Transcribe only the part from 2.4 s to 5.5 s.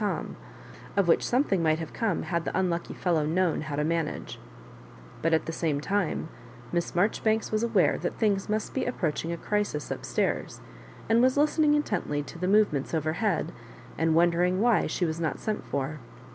the unlucky fellow known how to managa But, at